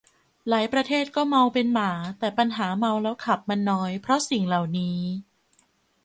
[0.49, 4.99] หลายประเทศก็เมาเป็นหมา แต่ปัญหาเมาแล้วขับมันน้อยเพราะสิ่งเหล่านี้